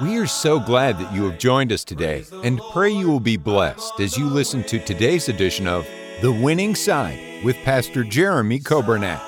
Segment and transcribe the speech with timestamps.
[0.00, 3.36] We are so glad that you have joined us today and pray you will be
[3.36, 5.88] blessed as you listen to today's edition of
[6.22, 9.20] The Winning Side with Pastor Jeremy Coburnett.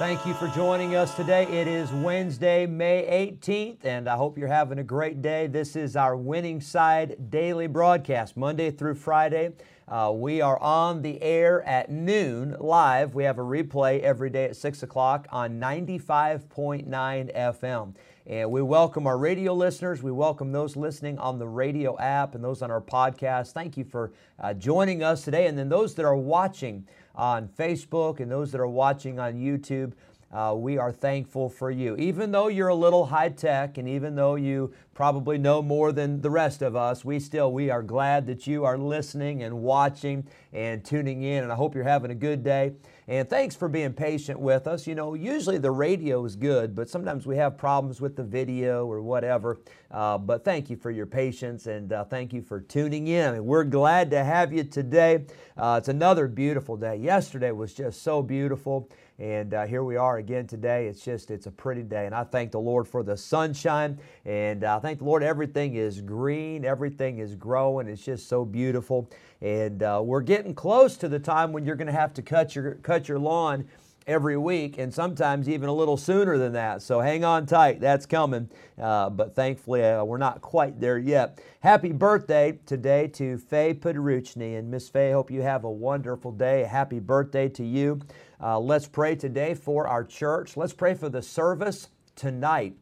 [0.00, 1.44] Thank you for joining us today.
[1.44, 5.46] It is Wednesday, May 18th, and I hope you're having a great day.
[5.46, 9.52] This is our Winning Side daily broadcast, Monday through Friday.
[9.86, 13.14] Uh, we are on the air at noon live.
[13.14, 17.94] We have a replay every day at 6 o'clock on 95.9 FM.
[18.26, 20.02] And we welcome our radio listeners.
[20.02, 23.52] We welcome those listening on the radio app and those on our podcast.
[23.52, 25.46] Thank you for uh, joining us today.
[25.46, 29.92] And then those that are watching on Facebook and those that are watching on YouTube,
[30.32, 31.96] uh, we are thankful for you.
[31.96, 36.22] Even though you're a little high tech and even though you probably know more than
[36.22, 40.26] the rest of us, we still we are glad that you are listening and watching
[40.50, 41.42] and tuning in.
[41.42, 42.72] And I hope you're having a good day.
[43.06, 44.86] And thanks for being patient with us.
[44.86, 48.86] You know, usually the radio is good, but sometimes we have problems with the video
[48.86, 49.60] or whatever.
[49.90, 53.34] Uh, but thank you for your patience and uh, thank you for tuning in.
[53.34, 55.26] And we're glad to have you today.
[55.56, 56.96] Uh, it's another beautiful day.
[56.96, 58.88] Yesterday was just so beautiful.
[59.18, 60.86] And uh, here we are again today.
[60.86, 62.06] It's just, it's a pretty day.
[62.06, 63.98] And I thank the Lord for the sunshine.
[64.24, 67.86] And I thank the Lord everything is green, everything is growing.
[67.86, 69.08] It's just so beautiful.
[69.40, 72.56] And uh, we're getting close to the time when you're going to have to cut
[72.56, 73.68] your, cut your lawn
[74.06, 76.82] every week and sometimes even a little sooner than that.
[76.82, 78.50] So hang on tight, that's coming.
[78.80, 81.40] Uh, but thankfully, uh, we're not quite there yet.
[81.60, 84.58] Happy birthday today to Faye Podruchny.
[84.58, 86.64] And Miss Faye, hope you have a wonderful day.
[86.64, 88.00] Happy birthday to you.
[88.42, 90.56] Uh, let's pray today for our church.
[90.56, 92.74] Let's pray for the service tonight.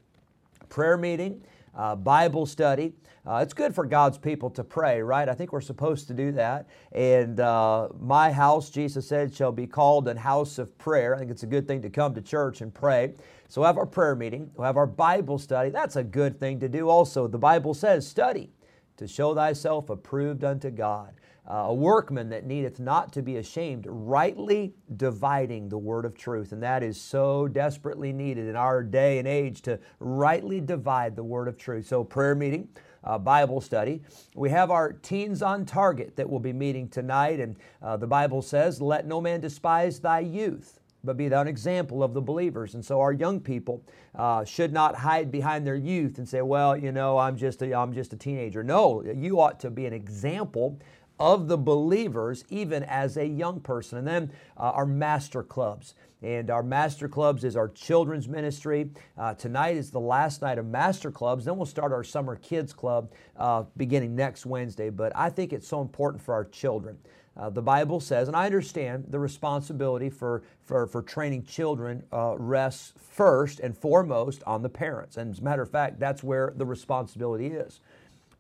[0.68, 1.42] Prayer meeting,
[1.76, 2.94] uh, Bible study.
[3.24, 5.28] Uh, it's good for God's people to pray, right?
[5.28, 6.68] I think we're supposed to do that.
[6.90, 11.14] And uh, my house, Jesus said, shall be called an house of prayer.
[11.14, 13.12] I think it's a good thing to come to church and pray.
[13.48, 15.69] So we'll have our prayer meeting, we'll have our Bible study.
[15.69, 17.28] That's a good thing to do also.
[17.28, 18.50] The Bible says, study
[18.96, 21.12] to show thyself approved unto God.
[21.48, 26.53] Uh, a workman that needeth not to be ashamed, rightly dividing the word of truth.
[26.53, 31.25] And that is so desperately needed in our day and age to rightly divide the
[31.25, 31.86] word of truth.
[31.86, 32.69] So, prayer meeting.
[33.04, 34.00] Uh, Bible study.
[34.36, 38.42] We have our Teens on Target that will be meeting tonight, and uh, the Bible
[38.42, 42.75] says, Let no man despise thy youth but be thou an example of the believers.
[42.75, 46.76] And so our young people uh, should not hide behind their youth and say, well,
[46.76, 48.62] you know, I'm just a, I'm just a teenager.
[48.62, 50.78] No, you ought to be an example
[51.22, 53.96] of the believers even as a young person.
[53.96, 55.94] And then uh, our master clubs.
[56.20, 58.90] And our master clubs is our children's ministry.
[59.16, 61.44] Uh, tonight is the last night of master clubs.
[61.44, 64.90] Then we'll start our summer kids club uh, beginning next Wednesday.
[64.90, 66.98] But I think it's so important for our children.
[67.36, 72.34] Uh, the Bible says, and I understand the responsibility for, for, for training children uh,
[72.36, 75.16] rests first and foremost on the parents.
[75.16, 77.80] And as a matter of fact, that's where the responsibility is.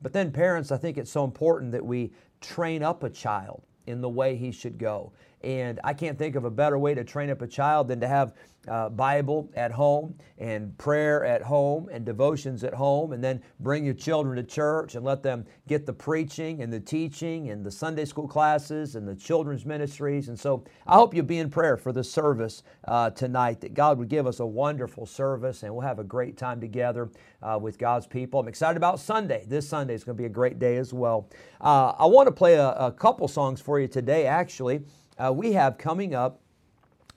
[0.02, 2.10] But then, parents, I think it's so important that we
[2.42, 5.12] train up a child in the way he should go.
[5.42, 8.08] And I can't think of a better way to train up a child than to
[8.08, 8.34] have
[8.68, 13.84] uh, Bible at home and prayer at home and devotions at home, and then bring
[13.84, 17.70] your children to church and let them get the preaching and the teaching and the
[17.70, 20.28] Sunday school classes and the children's ministries.
[20.28, 23.98] And so I hope you'll be in prayer for the service uh, tonight, that God
[23.98, 27.10] would give us a wonderful service and we'll have a great time together
[27.42, 28.38] uh, with God's people.
[28.38, 29.44] I'm excited about Sunday.
[29.48, 31.28] This Sunday is going to be a great day as well.
[31.60, 34.82] Uh, I want to play a, a couple songs for you today, actually.
[35.22, 36.40] Uh, we have coming up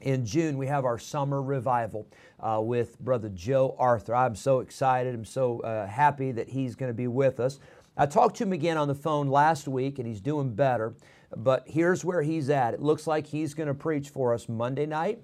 [0.02, 2.08] in June, we have our summer revival
[2.40, 4.14] uh, with Brother Joe Arthur.
[4.14, 5.16] I'm so excited.
[5.16, 7.60] I'm so uh, happy that he's going to be with us.
[7.98, 10.94] I talked to him again on the phone last week, and he's doing better.
[11.36, 12.76] But here's where he's at.
[12.76, 15.20] It looks like he's going to preach for us Monday night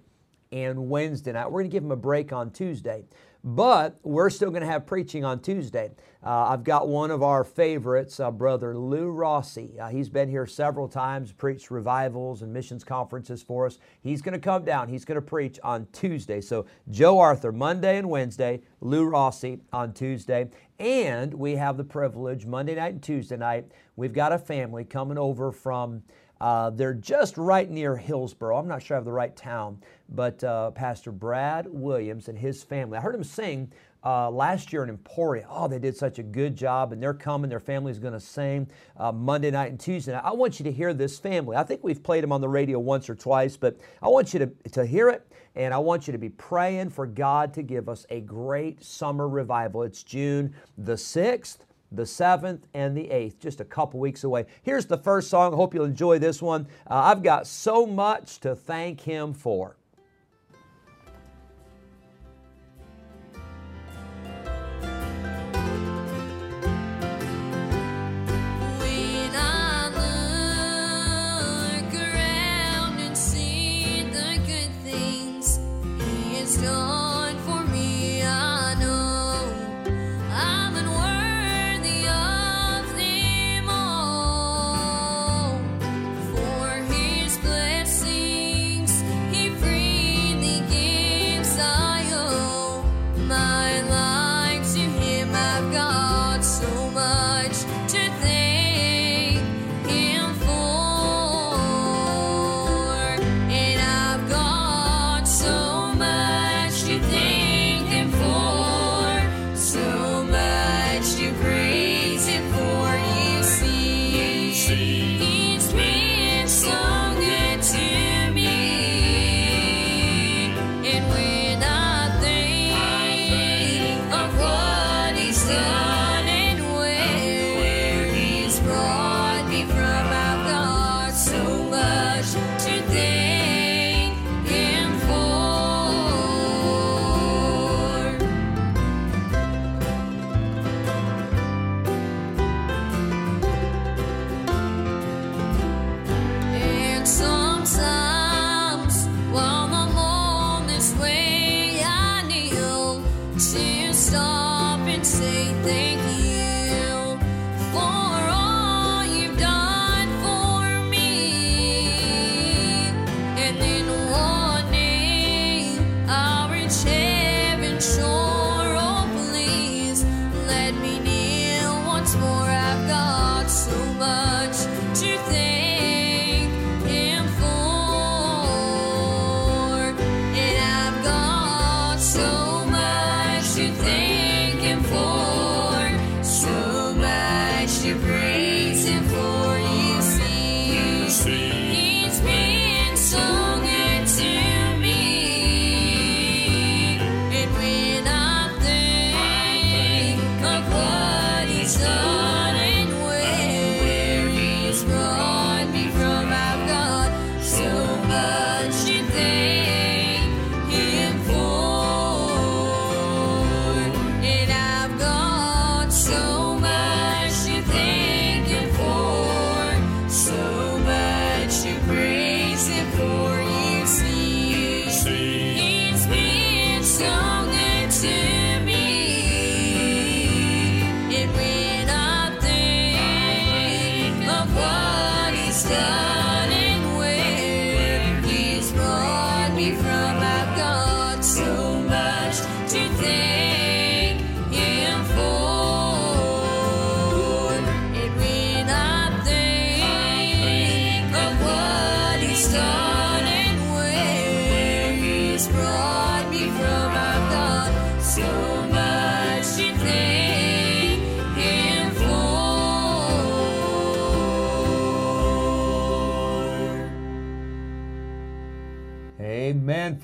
[0.51, 1.51] and Wednesday night.
[1.51, 3.03] We're going to give him a break on Tuesday.
[3.43, 5.89] But we're still going to have preaching on Tuesday.
[6.23, 9.79] Uh, I've got one of our favorites, uh, Brother Lou Rossi.
[9.79, 13.79] Uh, he's been here several times, preached revivals and missions conferences for us.
[14.01, 14.87] He's going to come down.
[14.87, 16.39] He's going to preach on Tuesday.
[16.39, 20.49] So, Joe Arthur, Monday and Wednesday, Lou Rossi on Tuesday.
[20.77, 25.17] And we have the privilege, Monday night and Tuesday night, we've got a family coming
[25.17, 26.03] over from
[26.41, 28.57] uh, they're just right near Hillsboro.
[28.57, 29.79] I'm not sure I have the right town,
[30.09, 32.97] but uh, Pastor Brad Williams and his family.
[32.97, 33.71] I heard him sing
[34.03, 35.45] uh, last year in Emporia.
[35.47, 37.47] Oh, they did such a good job, and they're coming.
[37.47, 38.67] Their family's going to sing
[38.97, 40.23] uh, Monday night and Tuesday night.
[40.25, 41.55] I want you to hear this family.
[41.55, 44.39] I think we've played them on the radio once or twice, but I want you
[44.39, 47.87] to, to hear it, and I want you to be praying for God to give
[47.87, 49.83] us a great summer revival.
[49.83, 51.57] It's June the 6th
[51.91, 54.45] the 7th and the 8th, just a couple weeks away.
[54.63, 55.53] Here's the first song.
[55.53, 56.67] Hope you'll enjoy this one.
[56.89, 59.75] Uh, I've got so much to thank Him for.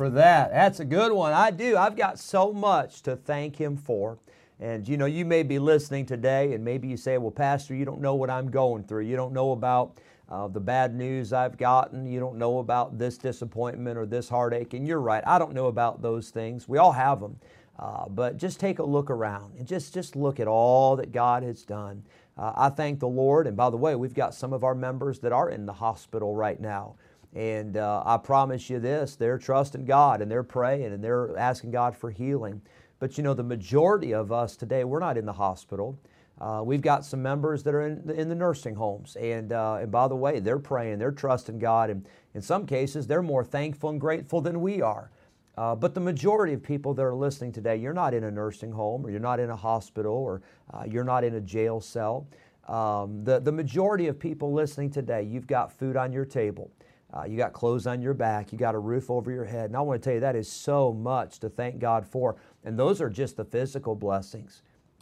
[0.08, 0.52] For that.
[0.52, 1.34] That's a good one.
[1.34, 1.76] I do.
[1.76, 4.18] I've got so much to thank Him for.
[4.60, 7.86] And you know, you may be listening today, and maybe you say, Well, Pastor, you
[7.86, 9.04] don't know what I'm going through.
[9.04, 9.98] You don't know about
[10.30, 12.06] uh, the bad news I've gotten.
[12.06, 14.74] You don't know about this disappointment or this heartache.
[14.74, 16.68] And you're right, I don't know about those things.
[16.68, 17.38] We all have them.
[17.78, 21.44] Uh, but just take a look around and just, just look at all that God
[21.44, 22.02] has done.
[22.36, 23.46] Uh, I thank the Lord.
[23.46, 26.34] And by the way, we've got some of our members that are in the hospital
[26.34, 26.96] right now.
[27.38, 31.70] And uh, I promise you this they're trusting God and they're praying and they're asking
[31.70, 32.64] God for healing.
[32.98, 36.00] But you know, the majority of us today, we're not in the hospital.
[36.42, 39.16] Uh, we've got some members that are in, in the nursing homes.
[39.18, 41.92] And, uh, and by the way, they're praying, they're trusting God.
[41.92, 45.12] And in some cases, they're more thankful and grateful than we are.
[45.60, 48.72] Uh, but the majority of people that are listening today, you're not in a nursing
[48.72, 50.42] home or you're not in a hospital or
[50.74, 52.28] uh, you're not in a jail cell.
[52.68, 56.72] Um, the, the majority of people listening today, you've got food on your table.
[57.14, 58.52] Uh, you got clothes on your back.
[58.52, 59.66] You got a roof over your head.
[59.66, 62.36] And I want to tell you, that is so much to thank God for.
[62.66, 64.62] And those are just the physical blessings.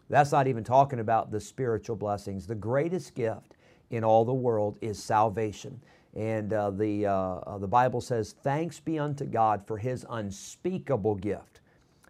[0.09, 2.45] That's not even talking about the spiritual blessings.
[2.45, 3.55] The greatest gift
[3.89, 5.79] in all the world is salvation.
[6.15, 11.15] And uh, the, uh, uh, the Bible says, Thanks be unto God for his unspeakable
[11.15, 11.59] gift.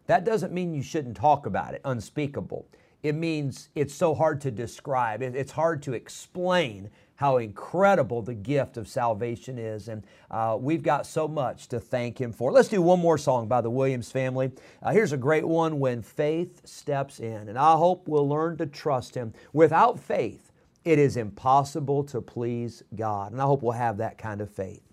[0.07, 2.67] That doesn't mean you shouldn't talk about it, unspeakable.
[3.05, 8.77] It means it's so hard to describe, it's hard to explain how incredible the gift
[8.77, 9.89] of salvation is.
[9.89, 12.51] And uh, we've got so much to thank Him for.
[12.51, 14.51] Let's do one more song by the Williams family.
[14.81, 17.47] Uh, here's a great one When Faith Steps In.
[17.47, 19.35] And I hope we'll learn to trust Him.
[19.53, 20.51] Without faith,
[20.83, 23.33] it is impossible to please God.
[23.33, 24.84] And I hope we'll have that kind of faith.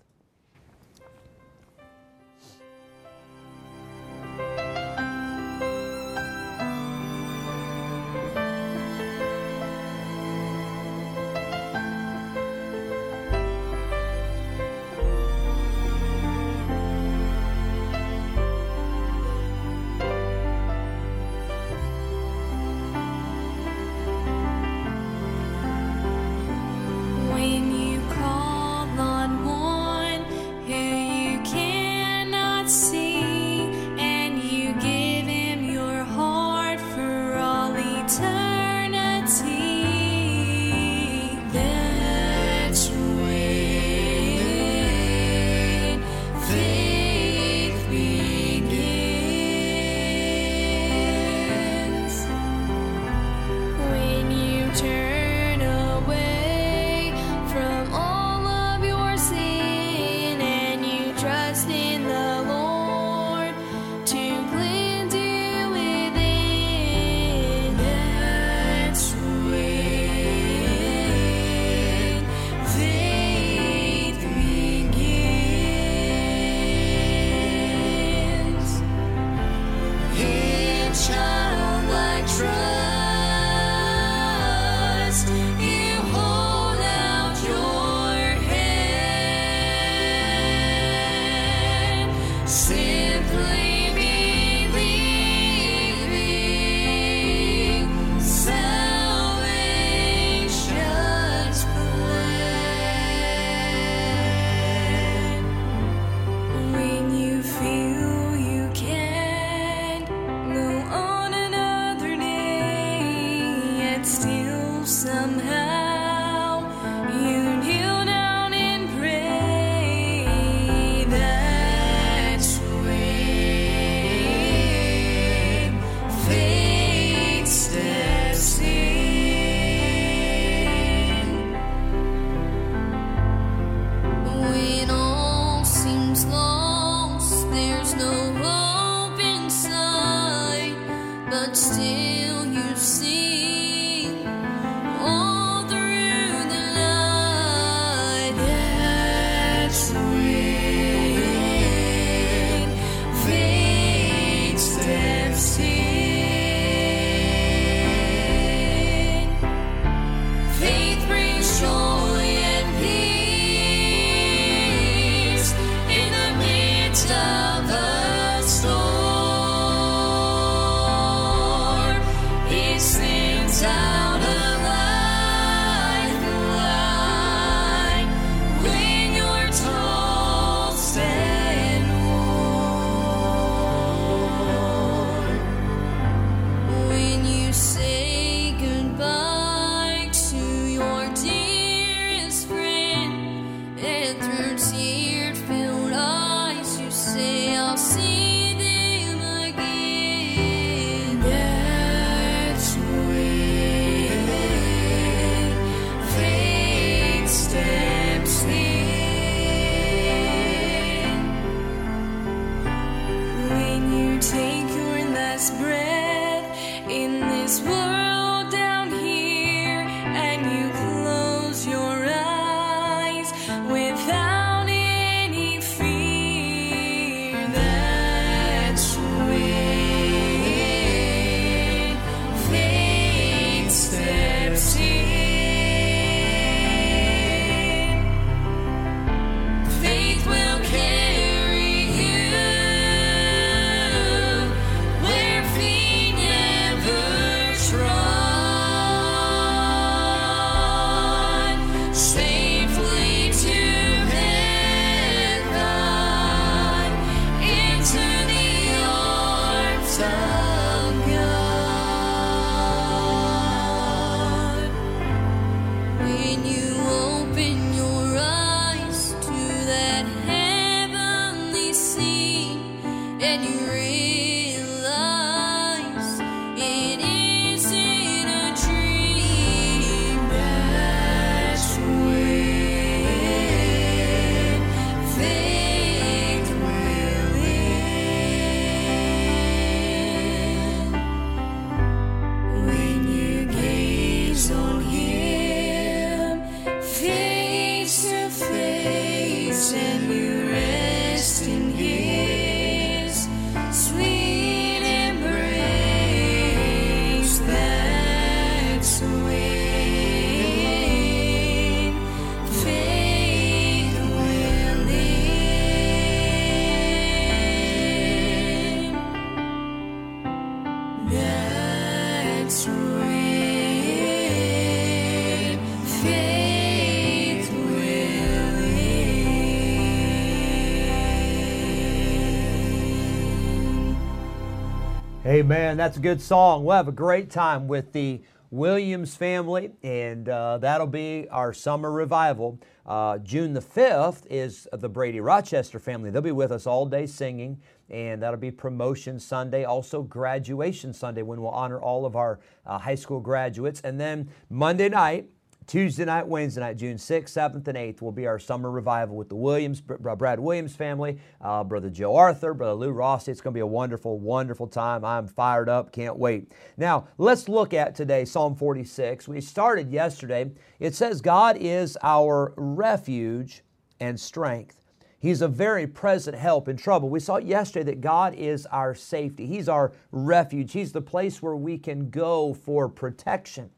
[335.43, 335.75] Amen.
[335.75, 336.63] That's a good song.
[336.63, 341.91] We'll have a great time with the Williams family, and uh, that'll be our summer
[341.91, 342.61] revival.
[342.85, 346.11] Uh, June the 5th is the Brady Rochester family.
[346.11, 347.59] They'll be with us all day singing,
[347.89, 352.77] and that'll be Promotion Sunday, also Graduation Sunday, when we'll honor all of our uh,
[352.77, 353.81] high school graduates.
[353.81, 355.27] And then Monday night,
[355.67, 359.29] Tuesday night, Wednesday night, June 6th, 7th, and 8th will be our summer revival with
[359.29, 363.31] the Williams, Brad Williams family, uh, Brother Joe Arthur, Brother Lou Rossi.
[363.31, 365.05] It's going to be a wonderful, wonderful time.
[365.05, 365.91] I'm fired up.
[365.91, 366.51] Can't wait.
[366.77, 369.27] Now, let's look at today Psalm 46.
[369.27, 370.51] We started yesterday.
[370.79, 373.63] It says, God is our refuge
[373.99, 374.79] and strength.
[375.19, 377.09] He's a very present help in trouble.
[377.09, 379.45] We saw yesterday that God is our safety.
[379.45, 380.73] He's our refuge.
[380.73, 383.69] He's the place where we can go for protection.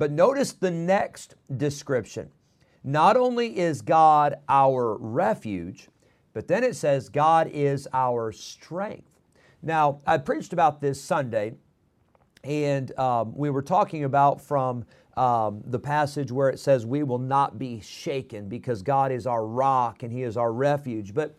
[0.00, 2.30] But notice the next description.
[2.82, 5.88] Not only is God our refuge,
[6.32, 9.20] but then it says God is our strength.
[9.62, 11.52] Now, I preached about this Sunday,
[12.42, 14.86] and um, we were talking about from
[15.18, 19.46] um, the passage where it says, We will not be shaken because God is our
[19.46, 21.12] rock and He is our refuge.
[21.12, 21.36] But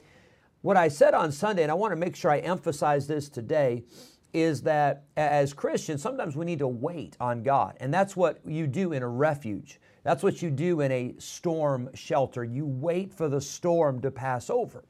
[0.61, 3.85] what I said on Sunday, and I want to make sure I emphasize this today,
[4.33, 7.77] is that as Christians, sometimes we need to wait on God.
[7.79, 9.79] And that's what you do in a refuge.
[10.03, 12.43] That's what you do in a storm shelter.
[12.43, 14.83] You wait for the storm to pass over.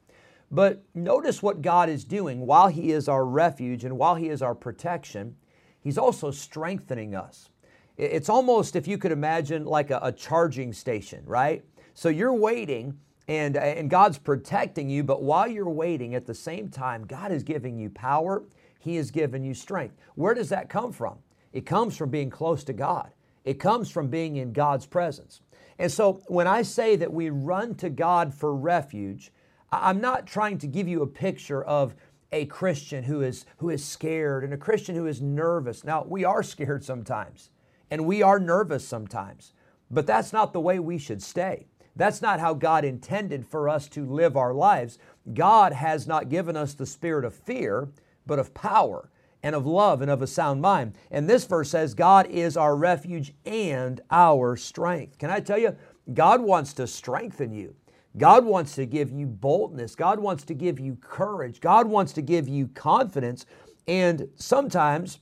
[0.50, 4.42] But notice what God is doing while He is our refuge and while He is
[4.42, 5.36] our protection,
[5.80, 7.50] He's also strengthening us.
[7.96, 11.64] It's almost, if you could imagine, like a, a charging station, right?
[11.94, 16.68] So you're waiting and, and God's protecting you, but while you're waiting, at the same
[16.68, 18.42] time, God is giving you power
[18.82, 19.96] he has given you strength.
[20.16, 21.18] Where does that come from?
[21.52, 23.10] It comes from being close to God,
[23.44, 25.40] it comes from being in God's presence.
[25.78, 29.32] And so when I say that we run to God for refuge,
[29.70, 31.94] I'm not trying to give you a picture of
[32.30, 35.82] a Christian who is, who is scared and a Christian who is nervous.
[35.84, 37.50] Now, we are scared sometimes
[37.90, 39.52] and we are nervous sometimes,
[39.90, 41.66] but that's not the way we should stay.
[41.94, 44.98] That's not how God intended for us to live our lives.
[45.34, 47.88] God has not given us the spirit of fear,
[48.26, 49.10] but of power
[49.42, 50.94] and of love and of a sound mind.
[51.10, 55.18] And this verse says, God is our refuge and our strength.
[55.18, 55.76] Can I tell you,
[56.14, 57.74] God wants to strengthen you.
[58.16, 59.94] God wants to give you boldness.
[59.94, 61.60] God wants to give you courage.
[61.60, 63.46] God wants to give you confidence.
[63.88, 65.18] And sometimes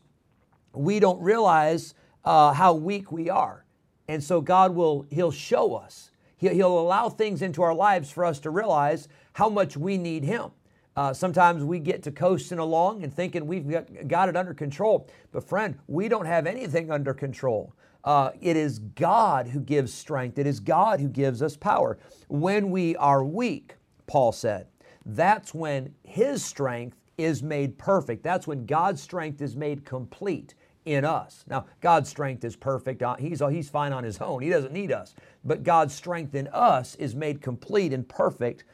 [0.75, 3.65] we don't realize uh, how weak we are.
[4.09, 6.11] And so God will, He'll show us.
[6.37, 10.25] He'll, he'll allow things into our lives for us to realize how much we need
[10.25, 10.51] Him.
[10.97, 13.71] Uh, sometimes we get to coasting along and thinking we've
[14.09, 15.09] got, it under control.
[15.33, 17.75] But, friend, we don't have anything under control.
[18.03, 21.99] Uh, it is God who gives strength, it is God who gives us power.
[22.29, 23.77] When we are weak,
[24.07, 24.67] Paul said,
[25.07, 28.23] that's when His strength is made perfect.
[28.23, 30.55] That's when God's strength is made complete
[30.87, 31.45] in us.
[31.47, 33.03] Now, God's strength is perfect.
[33.03, 35.15] Uh, he's, he's fine on His own, He doesn't need us.
[35.45, 38.65] But God's strength in us is made complete and perfect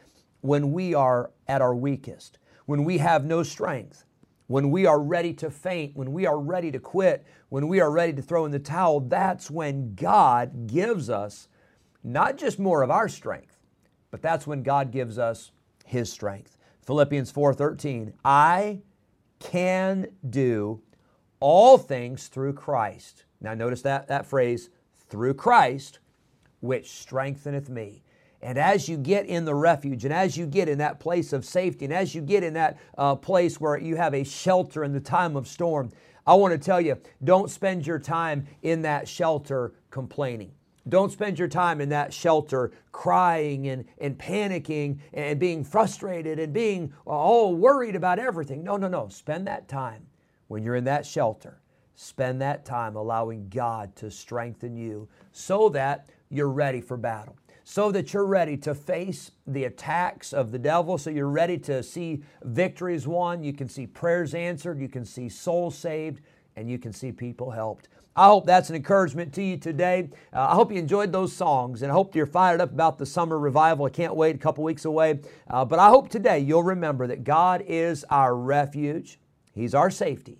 [0.47, 4.05] when we are at our weakest, when we have no strength,
[4.47, 7.91] when we are ready to faint, when we are ready to quit, when we are
[7.91, 11.49] ready to throw in the towel, that's when God gives us
[12.05, 13.59] not just more of our strength,
[14.11, 15.51] but that's when God gives us
[15.85, 16.57] his strength.
[16.83, 18.83] Philippians 4:13, I
[19.41, 20.81] can do
[21.41, 23.25] all things through Christ.
[23.41, 24.71] Now notice that that phrase,
[25.09, 25.99] through Christ,
[26.61, 28.05] which strengtheneth me.
[28.43, 31.45] And as you get in the refuge, and as you get in that place of
[31.45, 34.93] safety, and as you get in that uh, place where you have a shelter in
[34.93, 35.91] the time of storm,
[36.27, 40.53] I want to tell you don't spend your time in that shelter complaining.
[40.89, 46.53] Don't spend your time in that shelter crying and, and panicking and being frustrated and
[46.53, 48.63] being all worried about everything.
[48.63, 49.09] No, no, no.
[49.09, 50.07] Spend that time
[50.47, 51.61] when you're in that shelter.
[51.97, 57.37] Spend that time allowing God to strengthen you so that you're ready for battle
[57.69, 61.83] so that you're ready to face the attacks of the devil, so you're ready to
[61.83, 66.21] see victories won, you can see prayers answered, you can see souls saved,
[66.55, 67.89] and you can see people helped.
[68.15, 70.11] I hope that's an encouragement to you today.
[70.33, 73.05] Uh, I hope you enjoyed those songs and I hope you're fired up about the
[73.05, 73.85] summer revival.
[73.85, 75.19] I can't wait, a couple weeks away.
[75.51, 79.19] Uh, but I hope today you'll remember that God is our refuge,
[79.55, 80.39] He's our safety,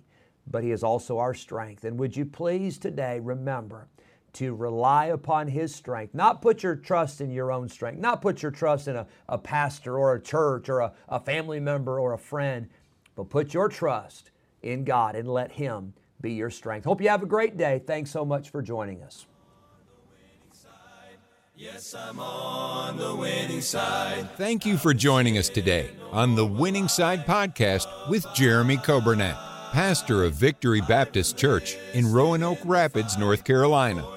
[0.49, 1.83] but He is also our strength.
[1.83, 3.89] And would you please today remember
[4.37, 8.43] to rely upon His strength, not put your trust in your own strength, not put
[8.43, 12.13] your trust in a, a pastor or a church or a, a family member or
[12.13, 12.69] a friend,
[13.15, 14.29] but put your trust
[14.61, 16.85] in God and let Him be your strength.
[16.85, 17.81] Hope you have a great day.
[17.85, 19.25] Thanks so much for joining us.
[21.55, 24.29] Yes, I'm on the winning side.
[24.37, 29.35] Thank you for joining us today on the Winning Side Podcast with Jeremy Coburnett.
[29.71, 34.16] pastor of Victory Baptist Church in Roanoke Rapids, North Carolina.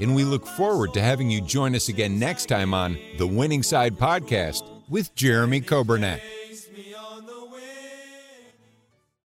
[0.00, 3.62] and we look forward to having you join us again next time on the Winning
[3.62, 6.20] Side Podcast with Jeremy Coburnett.